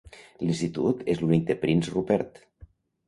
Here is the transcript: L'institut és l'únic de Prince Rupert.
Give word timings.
L'institut 0.45 1.03
és 1.15 1.21
l'únic 1.25 1.45
de 1.51 1.59
Prince 1.67 1.95
Rupert. 1.97 2.43